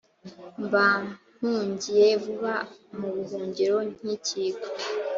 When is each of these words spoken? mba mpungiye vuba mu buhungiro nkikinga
mba 0.65 0.87
mpungiye 1.37 2.07
vuba 2.23 2.53
mu 2.97 3.07
buhungiro 3.15 3.77
nkikinga 3.97 4.67